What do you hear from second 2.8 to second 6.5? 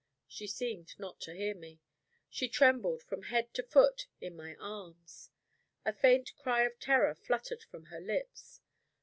from head to foot in my arms. A faint